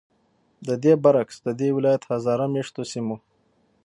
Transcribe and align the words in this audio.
ددې 0.67 0.93
برعکس، 1.03 1.35
ددې 1.47 1.69
ولایت 1.77 2.03
هزاره 2.11 2.45
میشتو 2.53 2.81
سیمو 2.91 3.17